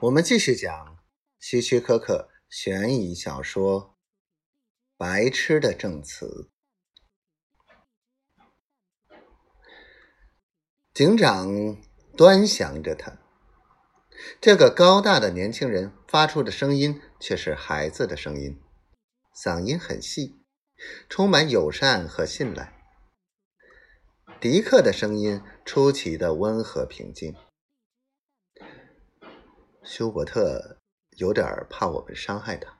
[0.00, 0.96] 我们继续讲
[1.40, 3.82] 希区柯克悬疑小说
[4.96, 6.48] 《白痴的证词》。
[10.94, 11.82] 警长
[12.16, 13.18] 端详着他，
[14.40, 18.62] 这个高大的年轻人发出的声音却是孩子的声音，
[19.34, 20.44] 嗓音很细，
[21.08, 22.72] 充满友善和信赖。
[24.40, 27.34] 迪克的声音出奇的温和平静。
[29.88, 30.76] 休伯特
[31.16, 32.78] 有点怕我们伤害他，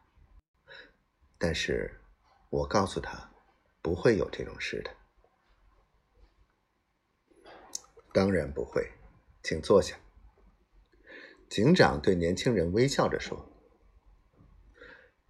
[1.39, 2.03] 但是
[2.51, 3.33] 我告诉他
[3.81, 4.95] 不会有这种事的。
[8.13, 8.93] 当然不会，
[9.43, 9.99] 请坐下。
[11.49, 13.51] 警长对年轻人微笑着说：“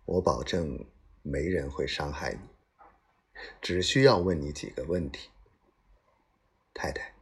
[0.05, 0.85] 我保证
[1.23, 2.41] 没人会伤害你，
[3.63, 5.31] 只需要问你几个问题。”
[6.75, 7.15] 太太，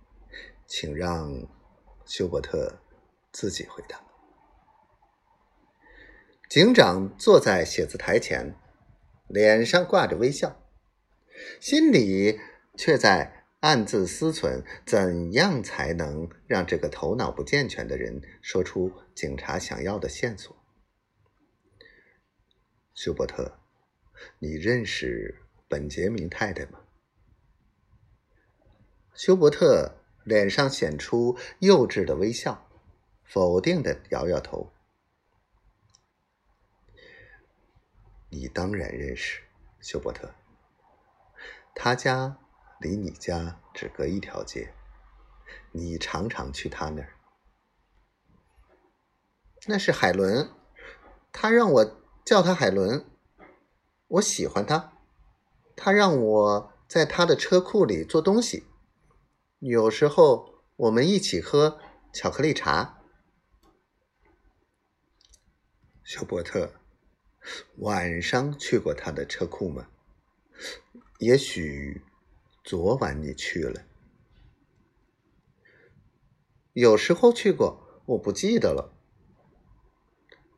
[0.67, 1.47] 请让
[2.07, 2.81] 休伯特
[3.31, 4.03] 自己回答。
[6.49, 8.55] 警长坐在写字台前，
[9.27, 10.63] 脸上挂着微笑，
[11.61, 12.39] 心里
[12.77, 20.57] 却在暗自思忖：怎样才能让这个头脑不健全的人说出警察想要的线索？
[22.95, 23.59] 休伯特，
[24.39, 26.79] 你认识本杰明太太吗？
[29.15, 32.69] 休伯特脸上显出幼稚的微笑，
[33.25, 34.73] 否定的摇摇头。
[38.47, 39.43] 你当然认识，
[39.81, 40.33] 休伯特。
[41.75, 42.39] 他家
[42.79, 44.73] 离你家只隔一条街，
[45.73, 47.17] 你常常去他那儿。
[49.67, 50.49] 那是海伦，
[51.33, 53.05] 他让我叫他海伦。
[54.07, 54.93] 我喜欢他，
[55.75, 58.69] 他让我在他的车库里做东西。
[59.59, 61.81] 有时候我们一起喝
[62.13, 63.03] 巧克力茶，
[66.05, 66.86] 休伯特。
[67.77, 69.89] 晚上去过他的车库吗？
[71.19, 72.03] 也许
[72.65, 73.87] 昨晚你去了。
[76.73, 78.93] 有时候去过，我不记得了。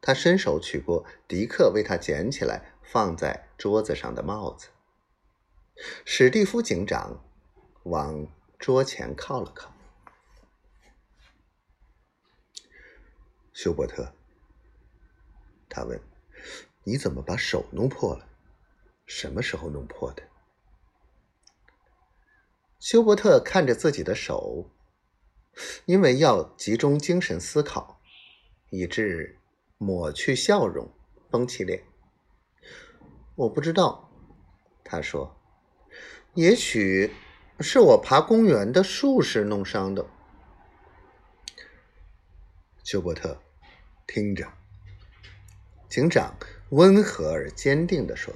[0.00, 4.68] 他伸手取过迪克为他捡起来放在桌子上的帽子。
[6.04, 7.24] 史蒂夫警长
[7.84, 8.26] 往
[8.58, 9.72] 桌前靠了靠。
[13.52, 14.12] 休伯特，
[15.68, 16.00] 他问。
[16.84, 18.26] 你怎么把手弄破了？
[19.06, 20.22] 什么时候弄破的？
[22.78, 24.70] 休伯特看着自己的手，
[25.86, 28.00] 因为要集中精神思考，
[28.70, 29.38] 以致
[29.76, 30.92] 抹去笑容，
[31.30, 31.82] 绷起脸。
[33.34, 34.10] 我不知道，
[34.84, 35.36] 他说
[36.34, 37.14] ：“也许
[37.60, 40.06] 是我爬公园的树时弄伤的。”
[42.84, 43.40] 休伯特，
[44.06, 44.52] 听着，
[45.88, 46.36] 警长。
[46.70, 48.34] 温和而坚定地说：“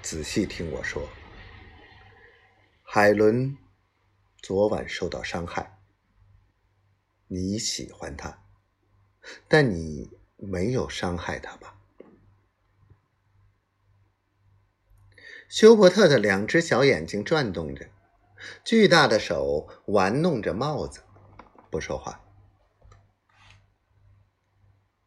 [0.00, 1.06] 仔细听我说，
[2.82, 3.58] 海伦
[4.40, 5.78] 昨晚受到伤害。
[7.26, 8.42] 你喜欢她，
[9.46, 11.78] 但你没有伤害她吧？”
[15.50, 17.90] 休伯特的两只小眼睛转动着，
[18.64, 21.02] 巨大的手玩弄着帽子，
[21.70, 22.23] 不说话。